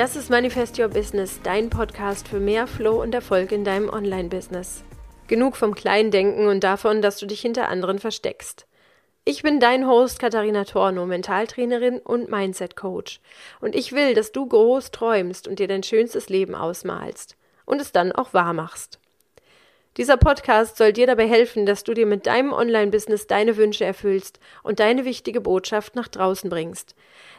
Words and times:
Das 0.00 0.16
ist 0.16 0.30
Manifest 0.30 0.78
Your 0.78 0.88
Business, 0.88 1.40
dein 1.42 1.68
Podcast 1.68 2.26
für 2.26 2.40
mehr 2.40 2.66
Flow 2.66 3.02
und 3.02 3.14
Erfolg 3.14 3.52
in 3.52 3.64
deinem 3.64 3.90
Online-Business. 3.90 4.82
Genug 5.26 5.56
vom 5.56 5.74
Kleindenken 5.74 6.46
und 6.46 6.64
davon, 6.64 7.02
dass 7.02 7.18
du 7.18 7.26
dich 7.26 7.42
hinter 7.42 7.68
anderen 7.68 7.98
versteckst. 7.98 8.66
Ich 9.26 9.42
bin 9.42 9.60
dein 9.60 9.86
Host 9.86 10.18
Katharina 10.18 10.64
Torno, 10.64 11.04
Mentaltrainerin 11.04 11.98
und 11.98 12.30
Mindset 12.30 12.76
Coach. 12.76 13.20
Und 13.60 13.74
ich 13.74 13.92
will, 13.92 14.14
dass 14.14 14.32
du 14.32 14.46
groß 14.46 14.90
träumst 14.90 15.46
und 15.46 15.58
dir 15.58 15.68
dein 15.68 15.82
schönstes 15.82 16.30
Leben 16.30 16.54
ausmalst 16.54 17.36
und 17.66 17.78
es 17.78 17.92
dann 17.92 18.10
auch 18.10 18.32
wahr 18.32 18.54
machst. 18.54 19.00
Dieser 19.96 20.16
Podcast 20.16 20.76
soll 20.76 20.92
dir 20.92 21.08
dabei 21.08 21.26
helfen, 21.26 21.66
dass 21.66 21.82
du 21.82 21.94
dir 21.94 22.06
mit 22.06 22.26
deinem 22.26 22.52
Online-Business 22.52 23.26
deine 23.26 23.56
Wünsche 23.56 23.84
erfüllst 23.84 24.38
und 24.62 24.78
deine 24.78 25.04
wichtige 25.04 25.40
Botschaft 25.40 25.96
nach 25.96 26.06
draußen 26.06 26.48
bringst. 26.48 26.94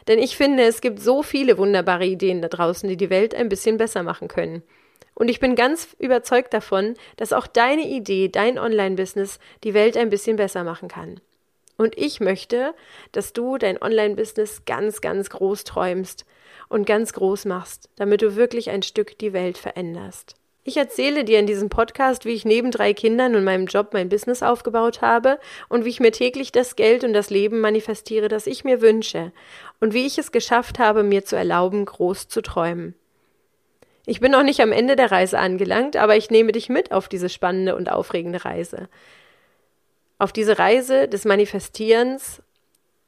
Denn 0.06 0.18
ich 0.18 0.36
finde, 0.36 0.64
es 0.64 0.82
gibt 0.82 1.00
so 1.00 1.22
viele 1.22 1.56
wunderbare 1.56 2.04
Ideen 2.04 2.42
da 2.42 2.48
draußen, 2.48 2.88
die 2.88 2.98
die 2.98 3.08
Welt 3.08 3.34
ein 3.34 3.48
bisschen 3.48 3.78
besser 3.78 4.02
machen 4.02 4.28
können. 4.28 4.62
Und 5.14 5.28
ich 5.28 5.40
bin 5.40 5.54
ganz 5.54 5.96
überzeugt 5.98 6.52
davon, 6.52 6.94
dass 7.16 7.32
auch 7.32 7.46
deine 7.46 7.88
Idee, 7.88 8.28
dein 8.28 8.58
Online-Business 8.58 9.38
die 9.64 9.72
Welt 9.72 9.96
ein 9.96 10.10
bisschen 10.10 10.36
besser 10.36 10.62
machen 10.62 10.88
kann. 10.88 11.20
Und 11.78 11.96
ich 11.96 12.20
möchte, 12.20 12.74
dass 13.12 13.32
du 13.32 13.56
dein 13.56 13.80
Online-Business 13.80 14.64
ganz, 14.66 15.00
ganz 15.00 15.30
groß 15.30 15.64
träumst 15.64 16.26
und 16.68 16.86
ganz 16.86 17.14
groß 17.14 17.46
machst, 17.46 17.88
damit 17.96 18.20
du 18.20 18.36
wirklich 18.36 18.70
ein 18.70 18.82
Stück 18.82 19.18
die 19.18 19.32
Welt 19.32 19.58
veränderst. 19.58 20.36
Ich 20.64 20.76
erzähle 20.76 21.24
dir 21.24 21.40
in 21.40 21.48
diesem 21.48 21.70
Podcast, 21.70 22.24
wie 22.24 22.34
ich 22.34 22.44
neben 22.44 22.70
drei 22.70 22.94
Kindern 22.94 23.34
und 23.34 23.42
meinem 23.42 23.66
Job 23.66 23.88
mein 23.92 24.08
Business 24.08 24.44
aufgebaut 24.44 25.00
habe 25.00 25.40
und 25.68 25.84
wie 25.84 25.88
ich 25.88 25.98
mir 25.98 26.12
täglich 26.12 26.52
das 26.52 26.76
Geld 26.76 27.02
und 27.02 27.14
das 27.14 27.30
Leben 27.30 27.60
manifestiere, 27.60 28.28
das 28.28 28.46
ich 28.46 28.62
mir 28.62 28.80
wünsche 28.80 29.32
und 29.80 29.92
wie 29.92 30.06
ich 30.06 30.18
es 30.18 30.30
geschafft 30.30 30.78
habe, 30.78 31.02
mir 31.02 31.24
zu 31.24 31.34
erlauben, 31.34 31.84
groß 31.84 32.28
zu 32.28 32.42
träumen. 32.42 32.94
Ich 34.06 34.20
bin 34.20 34.30
noch 34.30 34.44
nicht 34.44 34.60
am 34.60 34.70
Ende 34.70 34.94
der 34.94 35.10
Reise 35.10 35.40
angelangt, 35.40 35.96
aber 35.96 36.16
ich 36.16 36.30
nehme 36.30 36.52
dich 36.52 36.68
mit 36.68 36.92
auf 36.92 37.08
diese 37.08 37.28
spannende 37.28 37.74
und 37.74 37.90
aufregende 37.90 38.44
Reise. 38.44 38.88
Auf 40.18 40.32
diese 40.32 40.60
Reise 40.60 41.08
des 41.08 41.24
Manifestierens, 41.24 42.40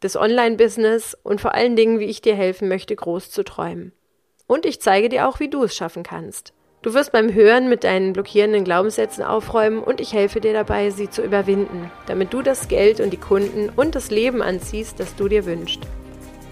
des 0.03 0.17
Online-Business 0.17 1.17
und 1.23 1.41
vor 1.41 1.55
allen 1.55 1.77
Dingen, 1.77 2.01
wie 2.01 2.07
ich 2.07 2.21
dir 2.21 2.35
helfen 2.35 2.69
möchte, 2.69 2.97
groß 2.97 3.31
zu 3.31 3.45
träumen. 3.45 3.93
Und 4.49 4.67
ich 4.67 4.81
zeige 4.81 5.09
dir 5.09 5.29
auch, 5.29 5.39
wie 5.39 5.49
du 5.49 5.63
es 5.63 5.77
schaffen 5.77 6.03
kannst. 6.03 6.53
Du 6.85 6.93
wirst 6.93 7.13
beim 7.13 7.33
Hören 7.33 7.71
mit 7.71 7.83
deinen 7.83 8.13
blockierenden 8.13 8.63
Glaubenssätzen 8.63 9.25
aufräumen 9.25 9.83
und 9.83 10.03
ich 10.03 10.13
helfe 10.13 10.43
dir 10.43 10.53
dabei, 10.53 10.91
sie 10.91 11.09
zu 11.09 11.23
überwinden, 11.23 11.91
damit 12.05 12.35
du 12.35 12.43
das 12.43 12.69
Geld 12.69 13.01
und 13.01 13.09
die 13.09 13.17
Kunden 13.17 13.71
und 13.75 13.95
das 13.95 14.11
Leben 14.11 14.43
anziehst, 14.43 15.01
das 15.01 15.17
du 15.17 15.27
dir 15.27 15.47
wünschst. 15.47 15.81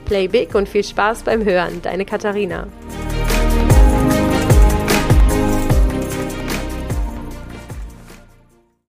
Play 0.06 0.28
big 0.28 0.54
und 0.54 0.70
viel 0.70 0.84
Spaß 0.84 1.24
beim 1.24 1.44
Hören, 1.44 1.82
deine 1.82 2.06
Katharina. 2.06 2.66